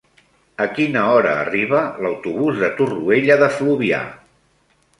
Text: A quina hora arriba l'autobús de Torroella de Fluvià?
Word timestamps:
A 0.63 0.65
quina 0.77 1.03
hora 1.17 1.33
arriba 1.41 1.83
l'autobús 2.05 2.59
de 2.65 2.73
Torroella 2.81 3.39
de 3.45 3.53
Fluvià? 3.61 4.05